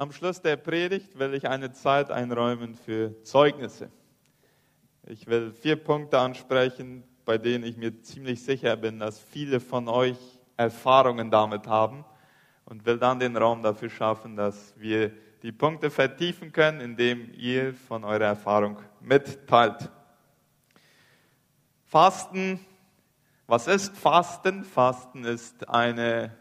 [0.00, 3.90] Am Schluss der Predigt will ich eine Zeit einräumen für Zeugnisse.
[5.06, 9.88] Ich will vier Punkte ansprechen, bei denen ich mir ziemlich sicher bin, dass viele von
[9.88, 10.16] euch
[10.56, 12.06] Erfahrungen damit haben
[12.64, 17.74] und will dann den Raum dafür schaffen, dass wir die Punkte vertiefen können, indem ihr
[17.74, 19.90] von eurer Erfahrung mitteilt.
[21.84, 22.58] Fasten,
[23.46, 24.64] was ist Fasten?
[24.64, 26.34] Fasten ist eine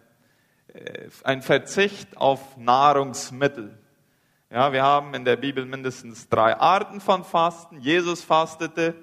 [1.23, 3.77] ein Verzicht auf Nahrungsmittel.
[4.51, 7.79] Ja, wir haben in der Bibel mindestens drei Arten von Fasten.
[7.79, 8.95] Jesus fastete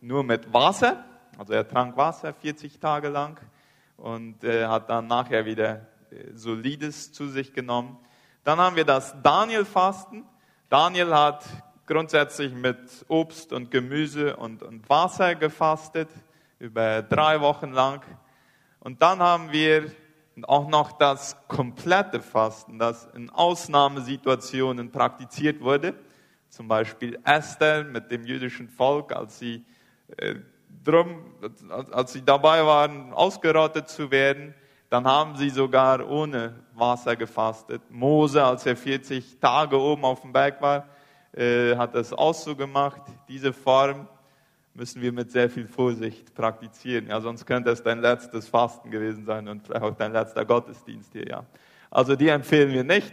[0.00, 1.04] nur mit Wasser,
[1.38, 3.40] also er trank Wasser 40 Tage lang
[3.96, 7.98] und äh, hat dann nachher wieder äh, solides zu sich genommen.
[8.44, 10.24] Dann haben wir das Daniel-Fasten.
[10.68, 11.44] Daniel hat
[11.86, 12.78] grundsätzlich mit
[13.08, 16.08] Obst und Gemüse und, und Wasser gefastet
[16.58, 18.02] über drei Wochen lang.
[18.80, 19.90] Und dann haben wir
[20.36, 25.94] und auch noch das komplette Fasten, das in Ausnahmesituationen praktiziert wurde.
[26.48, 29.64] Zum Beispiel Esther mit dem jüdischen Volk, als sie,
[30.16, 30.36] äh,
[30.84, 31.24] drum,
[31.90, 34.54] als sie dabei waren, ausgerottet zu werden.
[34.88, 37.82] Dann haben sie sogar ohne Wasser gefastet.
[37.90, 40.88] Mose, als er 40 Tage oben auf dem Berg war,
[41.32, 43.02] äh, hat das auch so gemacht.
[43.28, 44.08] Diese Form
[44.74, 47.08] müssen wir mit sehr viel Vorsicht praktizieren.
[47.08, 51.12] Ja, sonst könnte es dein letztes Fasten gewesen sein und vielleicht auch dein letzter Gottesdienst
[51.12, 51.26] hier.
[51.28, 51.46] Ja.
[51.90, 53.12] Also die empfehlen wir nicht.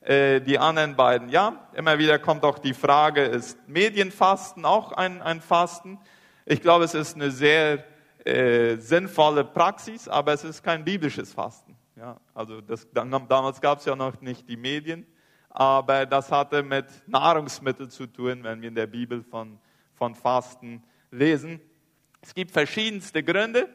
[0.00, 1.68] Äh, die anderen beiden, ja.
[1.74, 5.98] Immer wieder kommt auch die Frage, ist Medienfasten auch ein, ein Fasten?
[6.46, 7.84] Ich glaube, es ist eine sehr
[8.24, 11.76] äh, sinnvolle Praxis, aber es ist kein biblisches Fasten.
[11.96, 15.06] Ja, also das, damals gab es ja noch nicht die Medien,
[15.50, 19.58] aber das hatte mit Nahrungsmitteln zu tun, wenn wir in der Bibel von
[19.98, 21.60] von Fasten lesen.
[22.20, 23.68] Es gibt verschiedenste Gründe,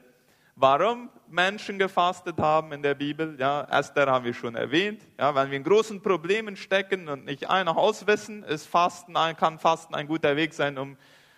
[0.55, 3.35] warum Menschen gefastet haben in der Bibel.
[3.39, 5.01] Ja, Esther haben wir schon erwähnt.
[5.17, 9.59] Ja, wenn wir in großen Problemen stecken und nicht ein Haus wissen, ist Fasten, kann
[9.59, 10.97] Fasten ein guter Weg sein, um,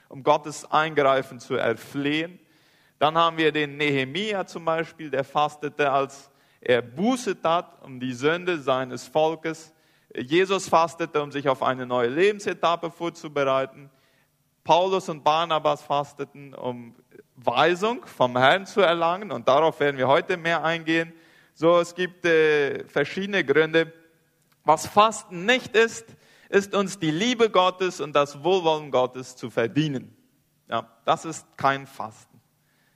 [0.09, 2.39] um Gottes Eingreifen zu erflehen.
[2.99, 6.31] Dann haben wir den Nehemia zum Beispiel, der fastete, als
[6.61, 9.73] er Buße tat um die Sünde seines Volkes.
[10.17, 13.89] Jesus fastete, um sich auf eine neue Lebensetappe vorzubereiten.
[14.65, 16.95] Paulus und Barnabas fasteten, um
[17.35, 19.31] Weisung vom Herrn zu erlangen.
[19.31, 21.13] Und darauf werden wir heute mehr eingehen.
[21.53, 23.93] So, es gibt äh, verschiedene Gründe.
[24.63, 26.05] Was Fasten nicht ist,
[26.49, 30.17] ist uns die Liebe Gottes und das Wohlwollen Gottes zu verdienen.
[30.67, 32.41] Ja, das ist kein Fasten.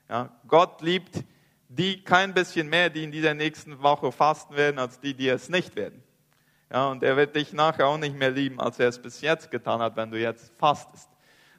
[0.09, 1.24] Ja, Gott liebt
[1.68, 5.50] die kein bisschen mehr, die in dieser nächsten Woche fasten werden, als die, die es
[5.50, 6.03] nicht werden.
[6.72, 9.52] Ja, und er wird dich nachher auch nicht mehr lieben, als er es bis jetzt
[9.52, 11.08] getan hat, wenn du jetzt fastest.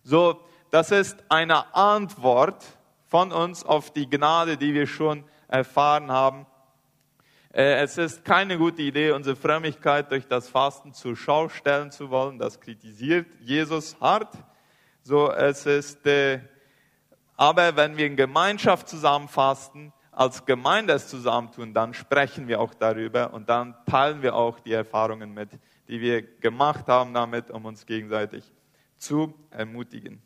[0.02, 0.40] So,
[0.70, 2.64] das ist eine Antwort
[3.06, 6.46] von uns auf die Gnade, die wir schon erfahren haben.
[7.52, 12.08] Äh, es ist keine gute Idee, unsere Frömmigkeit durch das Fasten zur Schau stellen zu
[12.08, 12.38] wollen.
[12.38, 14.32] Das kritisiert Jesus hart.
[15.02, 16.40] So, es ist, äh,
[17.36, 22.74] aber wenn wir in Gemeinschaft zusammen fasten, als Gemeinde es zusammentun, dann sprechen wir auch
[22.74, 25.50] darüber und dann teilen wir auch die Erfahrungen mit,
[25.88, 28.52] die wir gemacht haben damit, um uns gegenseitig
[29.00, 30.22] zu ermutigen.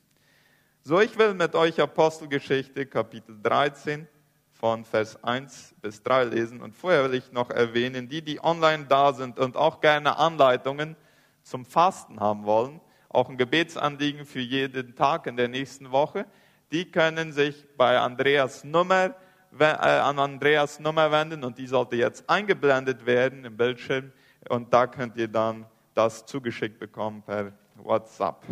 [0.82, 4.06] So, ich will mit euch Apostelgeschichte Kapitel 13
[4.52, 6.60] von Vers 1 bis 3 lesen.
[6.60, 10.96] Und vorher will ich noch erwähnen, die, die online da sind und auch gerne Anleitungen
[11.42, 16.26] zum Fasten haben wollen, auch ein Gebetsanliegen für jeden Tag in der nächsten Woche,
[16.72, 19.14] die können sich bei Andreas Nummer,
[19.58, 24.12] äh, an Andreas Nummer wenden und die sollte jetzt eingeblendet werden im Bildschirm
[24.48, 28.42] und da könnt ihr dann das zugeschickt bekommen per WhatsApp.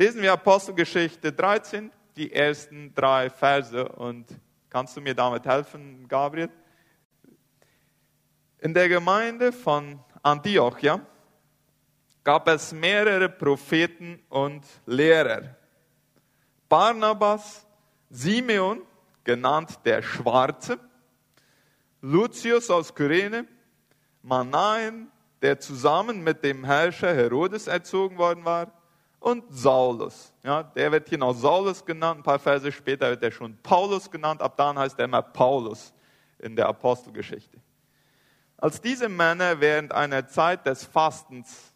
[0.00, 4.24] Lesen wir Apostelgeschichte 13, die ersten drei Verse und
[4.70, 6.48] kannst du mir damit helfen, Gabriel?
[8.60, 11.04] In der Gemeinde von Antiochia
[12.24, 15.54] gab es mehrere Propheten und Lehrer.
[16.66, 17.66] Barnabas,
[18.08, 18.80] Simeon,
[19.22, 20.78] genannt der Schwarze,
[22.00, 23.46] Lucius aus Kyrene,
[24.22, 25.12] Manaen,
[25.42, 28.79] der zusammen mit dem Herrscher Herodes erzogen worden war,
[29.20, 30.32] und Saulus.
[30.42, 34.10] Ja, der wird hier noch Saulus genannt, ein paar Verse später wird er schon Paulus
[34.10, 35.92] genannt, ab dann heißt er immer Paulus
[36.38, 37.58] in der Apostelgeschichte.
[38.56, 41.72] Als diese Männer während einer Zeit des Fastens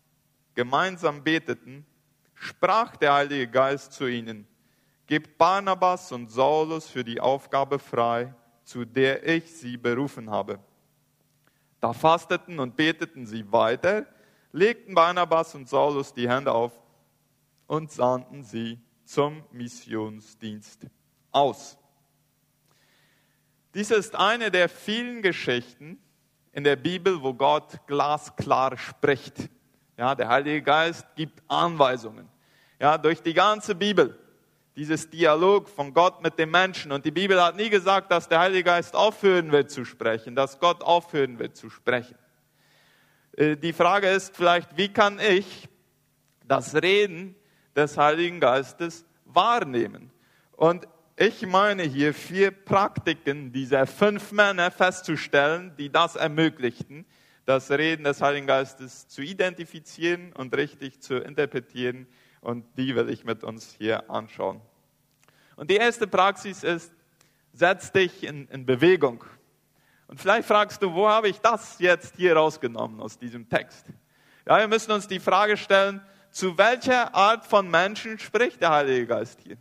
[0.55, 1.87] gemeinsam beteten,
[2.35, 4.47] sprach der Heilige Geist zu ihnen,
[5.06, 10.58] gebt Barnabas und Saulus für die Aufgabe frei, zu der ich sie berufen habe.
[11.81, 14.06] Da fasteten und beteten sie weiter,
[14.52, 16.73] legten Barnabas und Saulus die Hände auf
[17.66, 20.87] und sandten sie zum Missionsdienst
[21.31, 21.76] aus.
[23.75, 25.99] Dies ist eine der vielen Geschichten
[26.52, 29.50] in der Bibel, wo Gott glasklar spricht.
[29.96, 32.28] Ja, der Heilige Geist gibt Anweisungen.
[32.78, 34.19] Ja, durch die ganze Bibel.
[34.76, 36.93] Dieses Dialog von Gott mit dem Menschen.
[36.93, 40.58] Und die Bibel hat nie gesagt, dass der Heilige Geist aufhören wird zu sprechen, dass
[40.58, 42.16] Gott aufhören wird zu sprechen.
[43.37, 45.69] Äh, die Frage ist vielleicht, wie kann ich
[46.46, 47.37] das Reden
[47.75, 50.11] des Heiligen Geistes wahrnehmen?
[50.53, 50.87] Und
[51.17, 57.06] ich meine hier vier Praktiken dieser fünf Männer festzustellen, die das ermöglichten,
[57.47, 62.06] das Reden des Heiligen Geistes zu identifizieren und richtig zu interpretieren.
[62.41, 64.61] Und die will ich mit uns hier anschauen.
[65.56, 66.93] Und die erste Praxis ist,
[67.53, 69.25] setz dich in, in Bewegung.
[70.09, 73.87] Und vielleicht fragst du, wo habe ich das jetzt hier rausgenommen aus diesem Text?
[74.47, 76.03] Ja, wir müssen uns die Frage stellen,
[76.35, 79.57] zu welcher Art von Menschen spricht der Heilige Geist hier?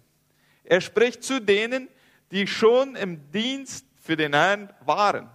[0.63, 1.87] Er spricht zu denen,
[2.31, 5.29] die schon im Dienst für den Herrn waren.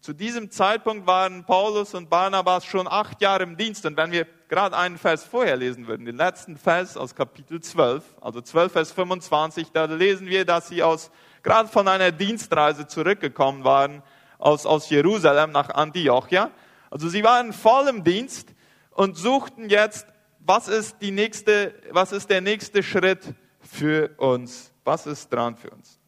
[0.00, 3.86] Zu diesem Zeitpunkt waren Paulus und Barnabas schon acht Jahre im Dienst.
[3.86, 8.02] Und wenn wir gerade einen Vers vorher lesen würden, den letzten Vers aus Kapitel 12,
[8.20, 11.12] also 12, Vers 25, da lesen wir, dass sie aus,
[11.44, 14.02] gerade von einer Dienstreise zurückgekommen waren,
[14.38, 16.50] aus, aus Jerusalem nach Antiochia.
[16.90, 18.48] Also sie waren voll im Dienst
[18.90, 20.06] und suchten jetzt,
[20.46, 24.72] was ist die nächste, was ist der nächste Schritt für uns?
[24.84, 25.98] Was ist dran für uns?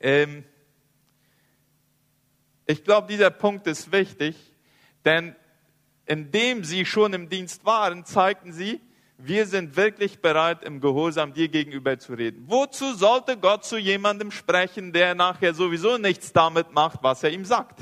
[0.00, 0.44] Ähm,
[2.66, 4.36] ich glaube, dieser Punkt ist wichtig,
[5.04, 5.36] denn
[6.06, 8.80] indem sie schon im Dienst waren, zeigten sie,
[9.18, 12.44] wir sind wirklich bereit, im Gehorsam dir gegenüber zu reden.
[12.46, 17.44] Wozu sollte Gott zu jemandem sprechen, der nachher sowieso nichts damit macht, was er ihm
[17.44, 17.80] sagt?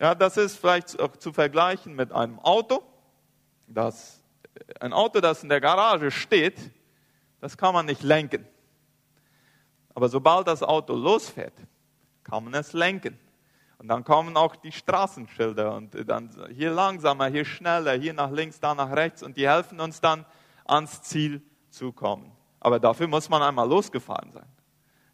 [0.00, 2.82] Ja, das ist vielleicht auch zu vergleichen mit einem Auto.
[3.68, 4.21] Das,
[4.80, 6.58] ein Auto, das in der Garage steht,
[7.40, 8.46] das kann man nicht lenken.
[9.94, 11.54] Aber sobald das Auto losfährt,
[12.24, 13.18] kann man es lenken.
[13.78, 18.60] Und dann kommen auch die Straßenschilder und dann hier langsamer, hier schneller, hier nach links,
[18.60, 20.24] da nach rechts und die helfen uns dann
[20.64, 22.30] ans Ziel zu kommen.
[22.60, 24.46] Aber dafür muss man einmal losgefahren sein.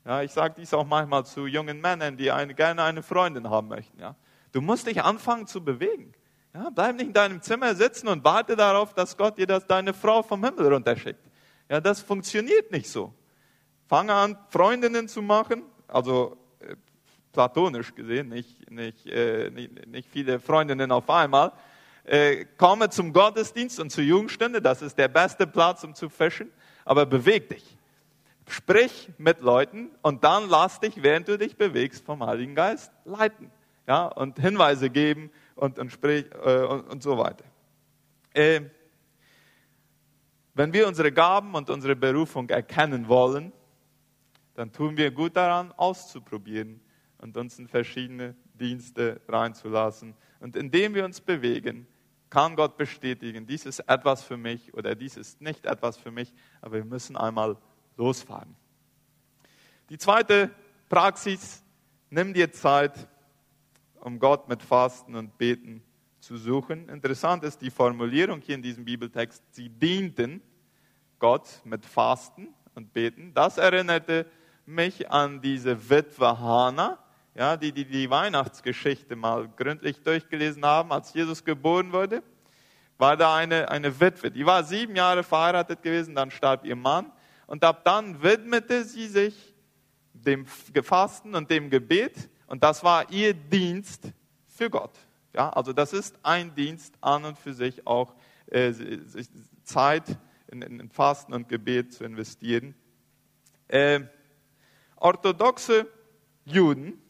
[0.05, 3.69] Ja, ich sage dies auch manchmal zu jungen Männern, die eine, gerne eine Freundin haben
[3.69, 3.99] möchten.
[3.99, 4.17] Ja.
[4.53, 6.13] Du musst dich anfangen zu bewegen.
[6.55, 9.93] Ja, bleib nicht in deinem Zimmer sitzen und warte darauf, dass Gott dir das, deine
[9.93, 11.21] Frau vom Himmel runterschickt.
[11.69, 13.13] Ja, das funktioniert nicht so.
[13.87, 16.75] Fange an, Freundinnen zu machen, also äh,
[17.33, 21.53] platonisch gesehen, nicht, nicht, äh, nicht, nicht, viele Freundinnen auf einmal.
[22.05, 26.51] Äh, komme zum Gottesdienst und zur Jugendstunde, das ist der beste Platz, um zu fischen,
[26.85, 27.77] aber beweg dich.
[28.47, 33.51] Sprich mit Leuten und dann lass dich, während du dich bewegst, vom Heiligen Geist leiten.
[33.87, 37.45] Ja, und Hinweise geben und, und, sprich, äh, und, und so weiter.
[38.33, 38.61] Äh,
[40.55, 43.53] wenn wir unsere Gaben und unsere Berufung erkennen wollen,
[44.55, 46.81] dann tun wir gut daran, auszuprobieren
[47.19, 50.15] und uns in verschiedene Dienste reinzulassen.
[50.41, 51.87] Und indem wir uns bewegen,
[52.31, 56.33] kann Gott bestätigen, dies ist etwas für mich oder dies ist nicht etwas für mich,
[56.61, 57.57] aber wir müssen einmal
[57.97, 58.55] losfahren.
[59.91, 60.51] Die zweite
[60.89, 61.65] Praxis,
[62.11, 63.09] nimm dir Zeit,
[64.01, 65.83] um Gott mit Fasten und Beten
[66.21, 66.89] zu suchen.
[66.89, 70.43] Interessant ist die Formulierung hier in diesem Bibeltext, sie dienten
[71.19, 73.33] Gott mit Fasten und Beten.
[73.35, 74.27] Das erinnerte
[74.67, 76.99] mich an diese Witwe Hannah,
[77.35, 82.23] ja, die, die die Weihnachtsgeschichte mal gründlich durchgelesen haben, als Jesus geboren wurde.
[82.99, 87.13] War da eine, eine Witwe, die war sieben Jahre verheiratet gewesen, dann starb ihr Mann
[87.47, 89.55] und ab dann widmete sie sich
[90.13, 94.13] dem Fasten und dem Gebet und das war ihr Dienst
[94.47, 94.93] für Gott.
[95.35, 98.15] Ja, also das ist ein Dienst an und für sich auch
[98.47, 98.73] äh,
[99.63, 102.75] Zeit in, in, Fasten und Gebet zu investieren.
[103.69, 104.01] Äh,
[104.97, 105.87] orthodoxe
[106.45, 107.01] Juden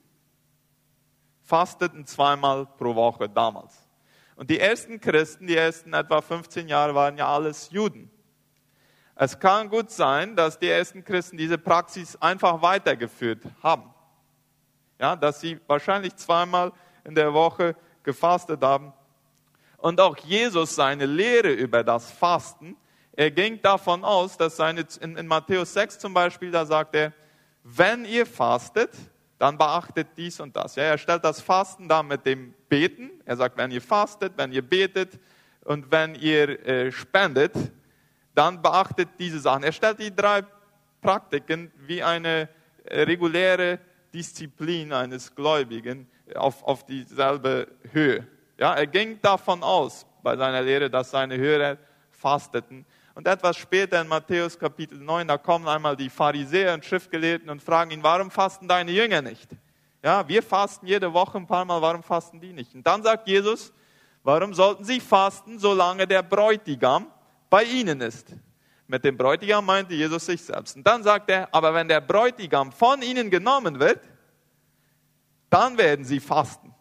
[1.42, 3.88] fasteten zweimal pro Woche damals.
[4.34, 8.10] Und die ersten Christen, die ersten etwa 15 Jahre, waren ja alles Juden.
[9.14, 13.94] Es kann gut sein, dass die ersten Christen diese Praxis einfach weitergeführt haben.
[14.98, 16.72] Ja, dass sie wahrscheinlich zweimal
[17.04, 18.92] in der Woche gefastet haben.
[19.76, 22.76] Und auch Jesus seine Lehre über das Fasten
[23.18, 27.12] er ging davon aus, dass seine, in, in Matthäus 6 zum Beispiel, da sagt er,
[27.64, 28.92] wenn ihr fastet,
[29.40, 30.76] dann beachtet dies und das.
[30.76, 33.10] Ja, er stellt das Fasten da mit dem Beten.
[33.24, 35.18] Er sagt, wenn ihr fastet, wenn ihr betet
[35.64, 37.54] und wenn ihr äh, spendet,
[38.36, 39.64] dann beachtet diese Sachen.
[39.64, 40.44] Er stellt die drei
[41.00, 42.48] Praktiken wie eine
[42.84, 43.80] äh, reguläre
[44.12, 48.26] Disziplin eines Gläubigen auf, auf dieselbe Höhe.
[48.58, 51.78] Ja, er ging davon aus bei seiner Lehre, dass seine Hörer
[52.10, 52.84] fasteten.
[53.14, 57.62] Und etwas später in Matthäus Kapitel 9, da kommen einmal die Pharisäer und Schriftgelehrten und
[57.62, 59.50] fragen ihn, warum fasten deine Jünger nicht?
[60.02, 62.74] Ja, wir fasten jede Woche ein paar Mal, warum fasten die nicht?
[62.74, 63.72] Und dann sagt Jesus,
[64.22, 67.06] warum sollten sie fasten, solange der Bräutigam
[67.50, 68.34] bei ihnen ist?
[68.88, 70.74] Mit dem Bräutigam meinte Jesus sich selbst.
[70.74, 74.00] Und dann sagt er, aber wenn der Bräutigam von ihnen genommen wird,
[75.50, 76.74] dann werden sie fasten.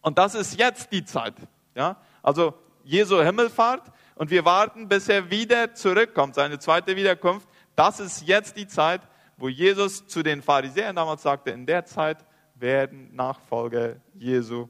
[0.00, 1.34] Und das ist jetzt die Zeit.
[1.74, 2.00] Ja?
[2.22, 7.48] Also Jesu Himmelfahrt und wir warten, bis er wieder zurückkommt, seine zweite Wiederkunft.
[7.74, 9.00] Das ist jetzt die Zeit,
[9.36, 12.24] wo Jesus zu den Pharisäern damals sagte, in der Zeit
[12.54, 14.68] werden Nachfolger Jesu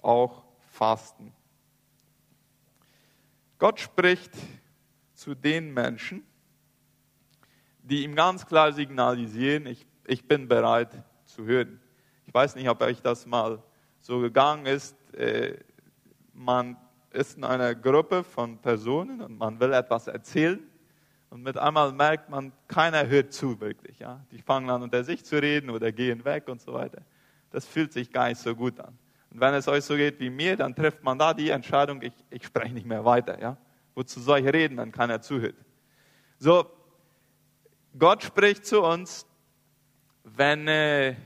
[0.00, 1.34] auch fasten.
[3.58, 4.32] Gott spricht
[5.20, 6.24] zu den Menschen,
[7.82, 11.78] die ihm ganz klar signalisieren, ich, ich bin bereit zu hören.
[12.26, 13.62] Ich weiß nicht, ob euch das mal
[13.98, 14.96] so gegangen ist.
[15.12, 15.58] Äh,
[16.32, 16.78] man
[17.10, 20.58] ist in einer Gruppe von Personen und man will etwas erzählen
[21.28, 23.98] und mit einmal merkt man, keiner hört zu wirklich.
[23.98, 24.24] Ja?
[24.30, 27.02] Die fangen an unter sich zu reden oder gehen weg und so weiter.
[27.50, 28.96] Das fühlt sich gar nicht so gut an.
[29.30, 32.14] Und wenn es euch so geht wie mir, dann trifft man da die Entscheidung, ich,
[32.30, 33.38] ich spreche nicht mehr weiter.
[33.38, 33.58] Ja?
[34.00, 35.56] Wozu soll ich reden, wenn keiner zuhört?
[36.38, 36.64] So,
[37.98, 39.26] Gott spricht zu uns,
[40.24, 41.16] wenn, äh,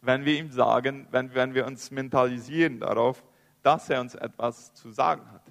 [0.00, 3.22] wenn wir ihm sagen, wenn, wenn wir uns mentalisieren darauf,
[3.62, 5.42] dass er uns etwas zu sagen hat.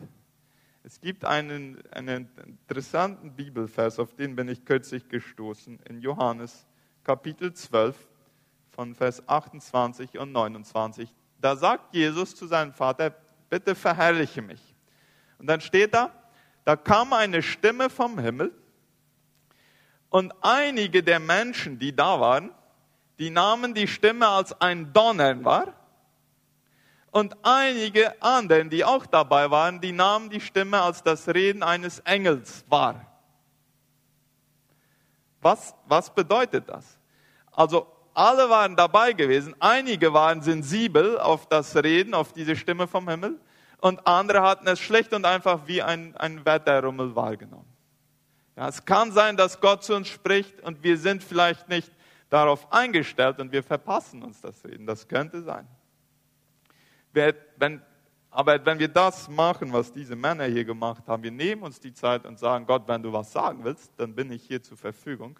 [0.81, 6.65] Es gibt einen, einen interessanten Bibelvers, auf den bin ich kürzlich gestoßen, in Johannes
[7.03, 7.95] Kapitel 12
[8.71, 11.13] von Vers 28 und 29.
[11.39, 13.11] Da sagt Jesus zu seinem Vater,
[13.47, 14.68] bitte verherrliche mich.
[15.39, 16.11] Und dann steht da,
[16.65, 18.53] da kam eine Stimme vom Himmel
[20.09, 22.51] und einige der Menschen, die da waren,
[23.17, 25.73] die nahmen die Stimme als ein Donnern wahr
[27.11, 31.99] und einige anderen, die auch dabei waren, die nahmen die Stimme als das Reden eines
[31.99, 33.05] Engels wahr.
[35.41, 36.99] Was, was bedeutet das?
[37.51, 43.07] Also alle waren dabei gewesen, einige waren sensibel auf das Reden, auf diese Stimme vom
[43.07, 43.39] Himmel
[43.81, 47.69] und andere hatten es schlecht und einfach wie ein, ein Wetterrummel wahrgenommen.
[48.55, 51.91] Ja, es kann sein, dass Gott zu uns spricht und wir sind vielleicht nicht
[52.29, 54.85] darauf eingestellt und wir verpassen uns das Reden.
[54.85, 55.67] Das könnte sein.
[57.13, 57.81] Wenn,
[58.29, 61.93] aber wenn wir das machen, was diese Männer hier gemacht haben, wir nehmen uns die
[61.93, 65.39] Zeit und sagen, Gott, wenn du was sagen willst, dann bin ich hier zur Verfügung,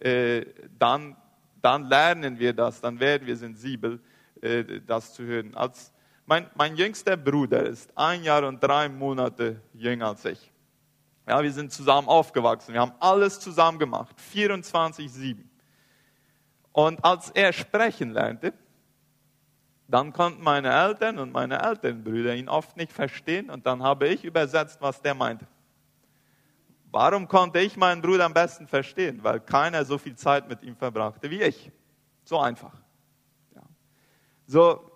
[0.00, 0.44] äh,
[0.78, 1.16] dann,
[1.62, 4.00] dann lernen wir das, dann werden wir sensibel,
[4.40, 5.54] äh, das zu hören.
[5.54, 5.93] Als
[6.26, 10.52] mein, mein jüngster Bruder ist ein Jahr und drei Monate jünger als ich.
[11.26, 15.36] Ja, wir sind zusammen aufgewachsen, wir haben alles zusammen gemacht, 24-7.
[16.72, 18.52] Und als er sprechen lernte,
[19.88, 24.24] dann konnten meine Eltern und meine Elternbrüder ihn oft nicht verstehen und dann habe ich
[24.24, 25.46] übersetzt, was der meinte.
[26.90, 29.18] Warum konnte ich meinen Bruder am besten verstehen?
[29.22, 31.70] Weil keiner so viel Zeit mit ihm verbrachte wie ich.
[32.24, 32.72] So einfach.
[33.54, 33.62] Ja.
[34.46, 34.90] So,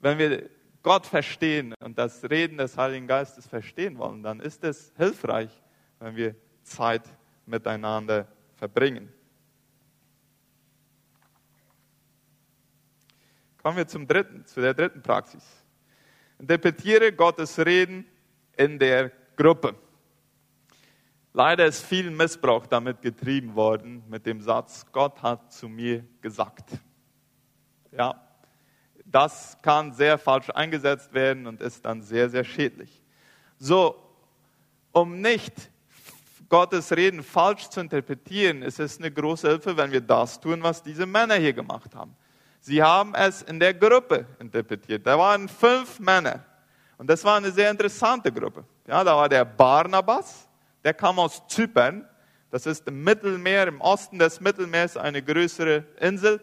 [0.00, 0.48] wenn wir
[0.84, 5.50] Gott verstehen und das Reden des Heiligen Geistes verstehen wollen, dann ist es hilfreich,
[5.98, 7.02] wenn wir Zeit
[7.46, 9.12] miteinander verbringen.
[13.62, 15.42] Kommen wir zum dritten, zu der dritten Praxis.
[16.38, 18.04] Interpretiere Gottes Reden
[18.54, 19.74] in der Gruppe.
[21.32, 26.72] Leider ist viel Missbrauch damit getrieben worden mit dem Satz, Gott hat zu mir gesagt.
[27.90, 28.20] Ja,
[29.14, 33.00] das kann sehr falsch eingesetzt werden und ist dann sehr, sehr schädlich.
[33.60, 33.94] So,
[34.90, 35.52] um nicht
[36.48, 40.82] Gottes Reden falsch zu interpretieren, ist es eine große Hilfe, wenn wir das tun, was
[40.82, 42.16] diese Männer hier gemacht haben.
[42.60, 45.06] Sie haben es in der Gruppe interpretiert.
[45.06, 46.44] Da waren fünf Männer.
[46.98, 48.64] Und das war eine sehr interessante Gruppe.
[48.84, 50.48] Ja, da war der Barnabas,
[50.82, 52.04] der kam aus Zypern.
[52.50, 56.40] Das ist im Mittelmeer, im Osten des Mittelmeers eine größere Insel.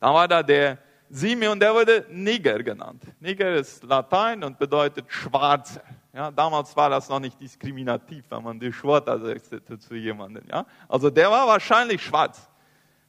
[0.00, 0.78] Da war da der
[1.10, 3.02] Simeon, der wurde Niger genannt.
[3.20, 5.82] Niger ist Latein und bedeutet Schwarzer.
[6.12, 10.44] Ja, damals war das noch nicht diskriminativ, wenn man die Schwarzer sagte zu jemandem.
[10.50, 10.64] Ja?
[10.88, 12.48] Also der war wahrscheinlich schwarz.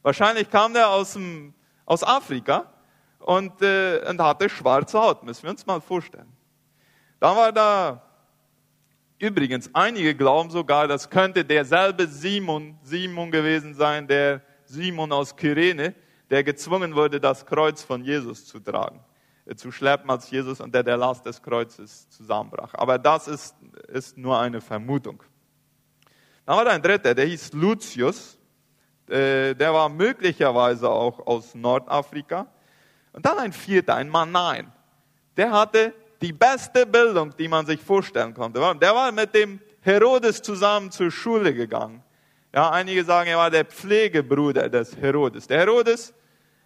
[0.02, 1.54] Wahrscheinlich kam der aus dem
[1.86, 2.66] aus Afrika
[3.20, 6.30] und, äh, und hatte schwarze Haut, müssen wir uns mal vorstellen.
[7.20, 8.02] Dann war da
[9.18, 15.94] übrigens, einige glauben sogar, das könnte derselbe Simon, Simon gewesen sein, der Simon aus Kyrene,
[16.30, 19.00] der gezwungen wurde, das Kreuz von Jesus zu tragen,
[19.44, 22.74] äh, zu schleppen als Jesus und der der Last des Kreuzes zusammenbrach.
[22.74, 23.54] Aber das ist,
[23.88, 25.22] ist nur eine Vermutung.
[26.44, 28.38] Dann war da ein dritter, der hieß Lucius,
[29.08, 32.46] äh, der war möglicherweise auch aus Nordafrika.
[33.12, 34.70] Und dann ein vierter, ein Manain.
[35.36, 38.60] Der hatte die beste Bildung, die man sich vorstellen konnte.
[38.80, 42.02] Der war mit dem Herodes zusammen zur Schule gegangen.
[42.56, 45.46] Ja, einige sagen, er war der Pflegebruder des Herodes.
[45.46, 46.14] Der Herodes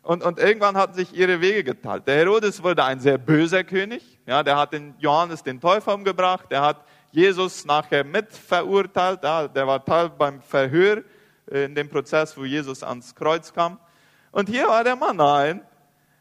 [0.03, 2.07] Und, und irgendwann hatten sich ihre Wege geteilt.
[2.07, 4.21] Der Herodes wurde ein sehr böser König.
[4.25, 6.47] Ja, der hat den Johannes den Täufer umgebracht.
[6.49, 9.25] Der hat Jesus nachher mit verurteilt.
[9.25, 11.03] Ja, der war Teil beim Verhör
[11.51, 13.77] äh, in dem Prozess, wo Jesus ans Kreuz kam.
[14.31, 15.61] Und hier war der Mann ein,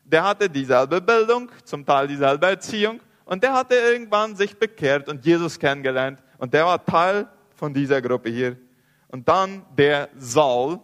[0.04, 3.02] der hatte dieselbe Bildung, zum Teil dieselbe Erziehung.
[3.24, 6.24] Und der hatte irgendwann sich bekehrt und Jesus kennengelernt.
[6.40, 8.58] Und der war Teil von dieser Gruppe hier.
[9.10, 10.80] Und dann der Saul,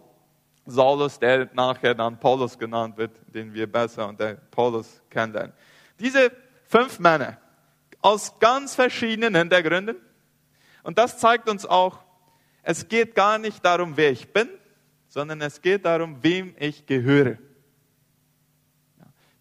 [0.66, 5.52] Saulus, der nachher dann Paulus genannt wird, den wir besser unter Paulus kennenlernen.
[5.98, 6.32] Diese
[6.64, 7.38] fünf Männer
[8.00, 9.96] aus ganz verschiedenen Hintergründen.
[10.82, 11.98] Und das zeigt uns auch,
[12.62, 14.48] es geht gar nicht darum, wer ich bin,
[15.08, 17.38] sondern es geht darum, wem ich gehöre.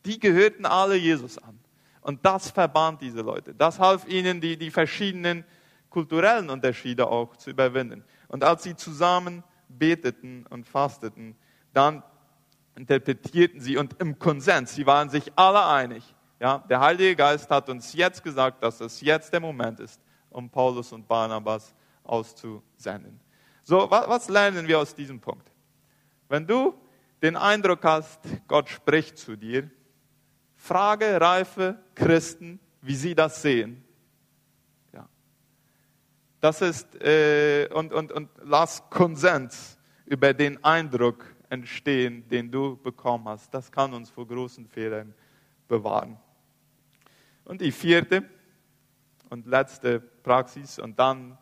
[0.05, 1.59] Die gehörten alle Jesus an.
[2.01, 3.55] Und das verband diese Leute.
[3.55, 5.43] Das half ihnen, die, die verschiedenen
[5.89, 8.03] kulturellen Unterschiede auch zu überwinden.
[8.27, 11.35] Und als sie zusammen beteten und fasteten,
[11.73, 12.03] dann
[12.75, 16.15] interpretierten sie und im Konsens, sie waren sich alle einig.
[16.39, 20.49] Ja, der Heilige Geist hat uns jetzt gesagt, dass es jetzt der Moment ist, um
[20.49, 23.19] Paulus und Barnabas auszusenden.
[23.63, 25.49] So, was, was lernen wir aus diesem Punkt?
[26.27, 26.75] Wenn du
[27.21, 29.69] den Eindruck hast, Gott spricht zu dir,
[30.55, 33.84] frage reife Christen, wie sie das sehen.
[36.45, 43.27] Das ist, äh, und, und, und lass Konsens über den Eindruck entstehen, den du bekommen
[43.27, 43.51] hast.
[43.51, 45.15] Das kann uns vor großen Fehlern
[45.67, 46.19] bewahren.
[47.45, 48.29] Und die vierte
[49.31, 51.35] und letzte Praxis, und dann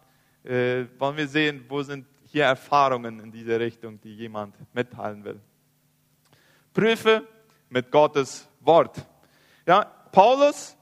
[0.45, 5.41] äh, wollen wir sehen, wo sind hier Erfahrungen in diese Richtung, die jemand mitteilen will.
[6.74, 7.27] Prüfe
[7.67, 9.05] mit Gottes Wort.
[9.65, 9.83] Ja,
[10.13, 10.77] Paulus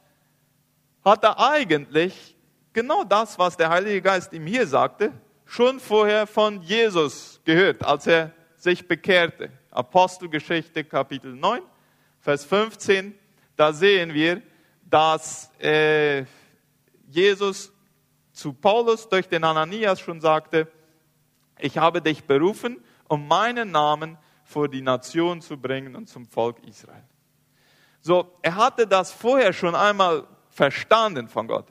[1.03, 2.37] hatte eigentlich
[2.73, 5.11] genau das, was der Heilige Geist ihm hier sagte,
[5.45, 9.51] schon vorher von Jesus gehört, als er sich bekehrte.
[9.71, 11.61] Apostelgeschichte Kapitel 9,
[12.19, 13.17] Vers 15,
[13.55, 14.41] da sehen wir,
[14.89, 16.25] dass äh,
[17.07, 17.71] Jesus
[18.31, 20.67] zu Paulus durch den Ananias schon sagte,
[21.60, 26.57] ich habe dich berufen, um meinen Namen vor die Nation zu bringen und zum Volk
[26.67, 27.03] Israel.
[28.01, 31.67] So, er hatte das vorher schon einmal verstanden von Gott.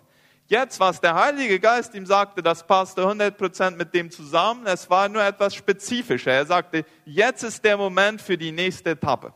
[0.50, 4.66] Jetzt, was der Heilige Geist ihm sagte, das passte 100% mit dem zusammen.
[4.66, 6.32] Es war nur etwas spezifischer.
[6.32, 9.32] Er sagte, jetzt ist der Moment für die nächste Etappe.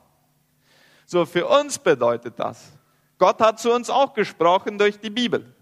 [1.07, 2.72] So, für uns bedeutet das,
[3.16, 5.55] Gott hat zu uns auch gesprochen durch die Bibel.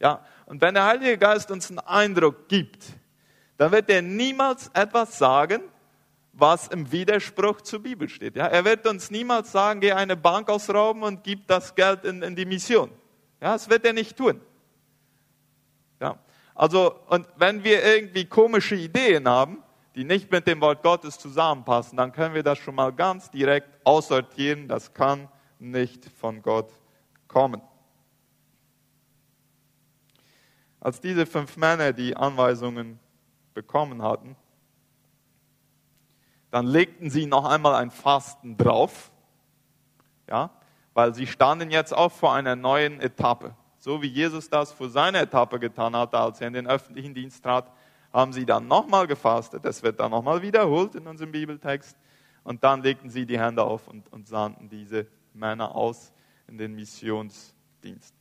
[0.00, 2.84] Ja, und wenn der Heilige Geist uns einen Eindruck gibt,
[3.58, 5.62] dann wird er niemals etwas sagen,
[6.32, 8.34] was im Widerspruch zur Bibel steht.
[8.34, 12.22] Ja, er wird uns niemals sagen, geh eine Bank ausrauben und gib das Geld in,
[12.22, 12.90] in die Mission.
[13.40, 14.40] Ja, das wird er nicht tun.
[16.60, 19.62] Also, und wenn wir irgendwie komische Ideen haben,
[19.94, 23.66] die nicht mit dem Wort Gottes zusammenpassen, dann können wir das schon mal ganz direkt
[23.82, 24.68] aussortieren.
[24.68, 26.70] Das kann nicht von Gott
[27.28, 27.62] kommen.
[30.80, 33.00] Als diese fünf Männer die Anweisungen
[33.54, 34.36] bekommen hatten,
[36.50, 39.10] dann legten sie noch einmal ein Fasten drauf,
[40.28, 40.50] ja,
[40.92, 43.56] weil sie standen jetzt auch vor einer neuen Etappe.
[43.80, 47.42] So wie Jesus das vor seiner Etappe getan hatte, als er in den öffentlichen Dienst
[47.42, 47.72] trat,
[48.12, 49.64] haben sie dann nochmal gefastet.
[49.64, 51.96] Das wird dann nochmal wiederholt in unserem Bibeltext.
[52.44, 56.12] Und dann legten sie die Hände auf und, und sandten diese Männer aus
[56.46, 58.14] in den Missionsdienst.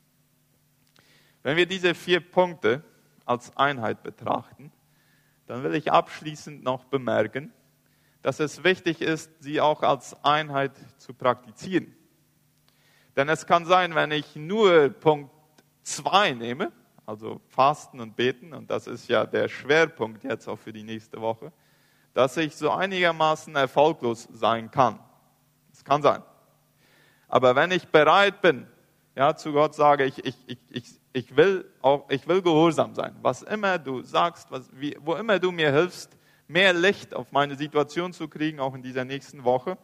[1.44, 2.82] Wenn wir diese vier Punkte
[3.26, 4.72] als Einheit betrachten,
[5.46, 7.52] dann will ich abschließend noch bemerken,
[8.22, 11.94] dass es wichtig ist, sie auch als Einheit zu praktizieren.
[13.18, 15.32] Denn es kann sein, wenn ich nur Punkt
[15.84, 16.72] 2 nehme,
[17.06, 21.20] also Fasten und Beten, und das ist ja der Schwerpunkt jetzt auch für die nächste
[21.22, 21.52] Woche,
[22.14, 25.00] dass ich so einigermaßen erfolglos sein kann.
[25.72, 26.22] Es kann sein.
[27.28, 28.68] Aber wenn ich bereit bin,
[29.16, 33.16] ja, zu Gott sage, ich, ich, ich, ich, ich, will auch, ich will gehorsam sein.
[33.22, 37.56] Was immer du sagst, was, wie, wo immer du mir hilfst, mehr Licht auf meine
[37.56, 39.78] Situation zu kriegen, auch in dieser nächsten Woche.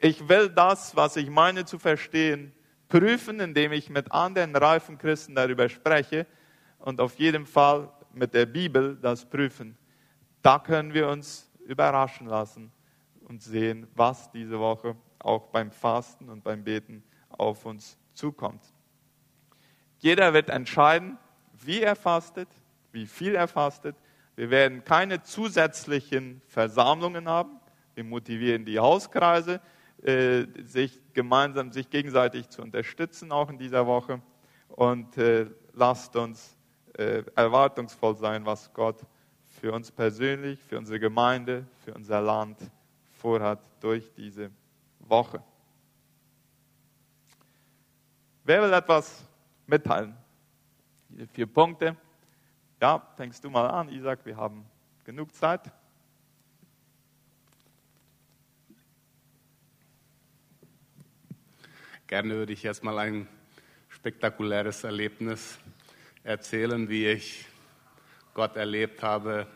[0.00, 2.52] Ich will das, was ich meine zu verstehen,
[2.88, 6.26] prüfen, indem ich mit anderen reifen Christen darüber spreche
[6.78, 9.76] und auf jeden Fall mit der Bibel das prüfen.
[10.42, 12.72] Da können wir uns überraschen lassen
[13.20, 18.62] und sehen, was diese Woche auch beim Fasten und beim Beten auf uns zukommt.
[19.98, 21.18] Jeder wird entscheiden,
[21.52, 22.48] wie er fastet,
[22.92, 23.96] wie viel er fastet.
[24.36, 27.58] Wir werden keine zusätzlichen Versammlungen haben.
[27.94, 29.60] Wir motivieren die Hauskreise,
[30.02, 34.20] äh, sich gemeinsam, sich gegenseitig zu unterstützen, auch in dieser Woche.
[34.68, 36.56] Und äh, lasst uns
[36.92, 39.00] äh, erwartungsvoll sein, was Gott
[39.60, 42.58] für uns persönlich, für unsere Gemeinde, für unser Land
[43.14, 44.50] vorhat durch diese
[45.00, 45.42] Woche.
[48.44, 49.24] Wer will etwas
[49.66, 50.14] mitteilen?
[51.08, 51.96] Diese vier Punkte.
[52.78, 54.66] Ja, fängst du mal an, Isaac, wir haben
[55.02, 55.72] genug Zeit.
[62.06, 63.26] Gerne würde ich jetzt mal ein
[63.88, 65.58] spektakuläres Erlebnis
[66.22, 67.46] erzählen, wie ich
[68.32, 69.46] Gott erlebt habe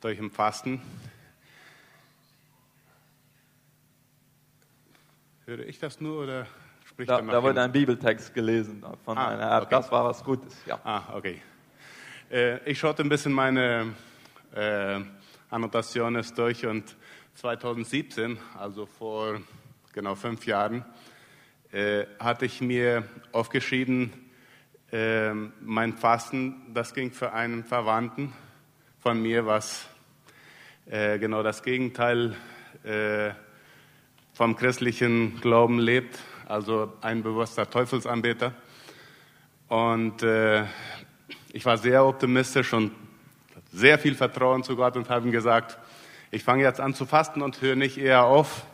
[0.00, 0.80] durch ein Fasten.
[5.46, 6.46] Höre ich das nur oder
[6.84, 9.64] spricht Da, da wurde ein Bibeltext gelesen von Ah, einer Art.
[9.66, 9.74] okay.
[9.74, 10.78] Das war was Gutes, ja.
[10.84, 11.42] Ah, okay.
[12.30, 13.94] Äh, ich schaute ein bisschen meine
[14.54, 15.00] äh,
[15.50, 16.96] Annotationen durch und
[17.34, 19.40] 2017, also vor
[19.92, 20.84] genau fünf Jahren,
[21.76, 24.10] äh, hatte ich mir aufgeschrieben,
[24.92, 28.32] äh, mein Fasten, das ging für einen Verwandten
[29.00, 29.86] von mir, was
[30.86, 32.34] äh, genau das Gegenteil
[32.82, 33.32] äh,
[34.32, 38.54] vom christlichen Glauben lebt, also ein bewusster Teufelsanbeter.
[39.68, 40.64] Und äh,
[41.52, 42.92] ich war sehr optimistisch und
[43.70, 45.76] sehr viel Vertrauen zu Gott und habe ihm gesagt,
[46.30, 48.64] ich fange jetzt an zu fasten und höre nicht eher auf,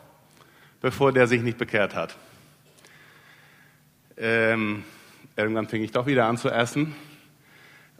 [0.81, 2.17] bevor der sich nicht bekehrt hat.
[4.25, 4.85] Ähm,
[5.35, 6.95] irgendwann fing ich doch wieder an zu essen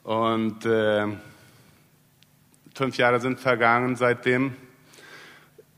[0.05, 1.09] und äh,
[2.77, 4.53] fünf Jahre sind vergangen seitdem.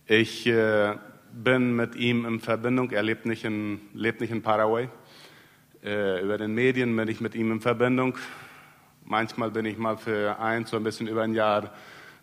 [0.05, 0.97] Ich äh,
[1.33, 4.91] bin mit ihm in Verbindung, er lebt nicht in, lebt nicht in Paraguay.
[5.83, 8.19] Äh, über den Medien bin ich mit ihm in Verbindung.
[9.03, 11.73] Manchmal bin ich mal für ein, so ein bisschen über ein Jahr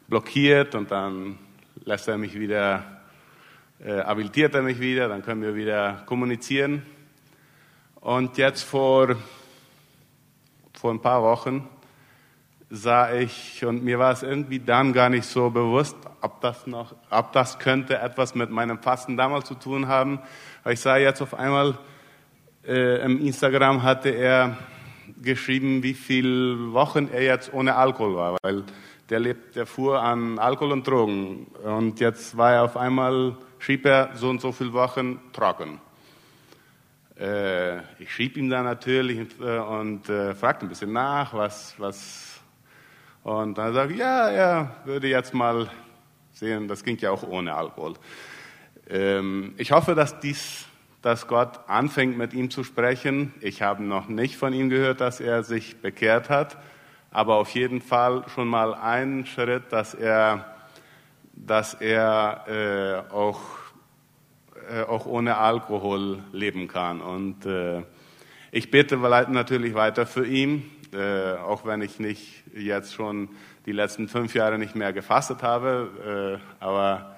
[0.07, 1.39] blockiert und dann
[1.86, 3.01] lässt er mich wieder,
[3.84, 6.84] äh, habilitiert er mich wieder, dann können wir wieder kommunizieren.
[8.01, 9.15] Und jetzt vor,
[10.73, 11.69] vor ein paar Wochen
[12.67, 16.95] sah ich, und mir war es irgendwie dann gar nicht so bewusst, ob das noch,
[17.11, 20.19] ob das könnte etwas mit meinem Fasten damals zu tun haben.
[20.63, 21.77] Aber ich sah jetzt auf einmal,
[22.65, 24.57] äh, im Instagram hatte er
[25.21, 28.63] geschrieben, wie viele Wochen er jetzt ohne Alkohol war, weil
[29.11, 31.45] der lebt, der fuhr an Alkohol und Drogen.
[31.63, 35.79] Und jetzt war er auf einmal, schrieb er so und so viele Wochen trocken.
[37.21, 41.75] Äh, ich schrieb ihm dann natürlich und, äh, und äh, fragte ein bisschen nach, was,
[41.77, 42.41] was,
[43.21, 45.69] und dann sagte ja, er würde jetzt mal
[46.34, 47.93] sehen, das ging ja auch ohne Alkohol.
[48.89, 50.65] Ähm, ich hoffe, dass dies,
[51.03, 53.36] dass Gott anfängt mit ihm zu sprechen.
[53.39, 56.57] Ich habe noch nicht von ihm gehört, dass er sich bekehrt hat,
[57.12, 60.55] aber auf jeden Fall schon mal einen Schritt, dass er,
[61.34, 63.61] dass er äh, auch
[64.71, 67.01] äh, auch ohne Alkohol leben kann.
[67.01, 67.84] Und äh,
[68.51, 73.29] ich bete natürlich weiter für ihn, äh, auch wenn ich nicht jetzt schon
[73.65, 76.39] die letzten fünf Jahre nicht mehr gefastet habe.
[76.39, 77.17] Äh, aber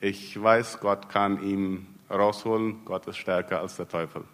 [0.00, 2.84] ich weiß, Gott kann ihn rausholen.
[2.84, 4.24] Gott ist stärker als der Teufel.